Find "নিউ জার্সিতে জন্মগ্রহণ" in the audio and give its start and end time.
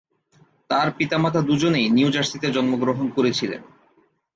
1.89-3.05